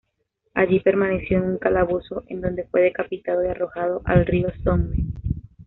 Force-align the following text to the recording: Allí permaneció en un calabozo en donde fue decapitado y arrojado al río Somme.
Allí 0.55 0.79
permaneció 0.79 1.37
en 1.37 1.43
un 1.43 1.57
calabozo 1.59 2.23
en 2.25 2.41
donde 2.41 2.63
fue 2.65 2.81
decapitado 2.81 3.45
y 3.45 3.49
arrojado 3.49 4.01
al 4.05 4.25
río 4.25 4.47
Somme. 4.63 4.95